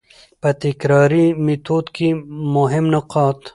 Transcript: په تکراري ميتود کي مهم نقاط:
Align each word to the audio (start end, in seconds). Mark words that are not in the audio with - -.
په 0.41 0.49
تکراري 0.61 1.25
ميتود 1.45 1.85
کي 1.95 2.07
مهم 2.55 2.85
نقاط: 2.95 3.39